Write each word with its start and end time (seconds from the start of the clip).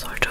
sollte. 0.00 0.30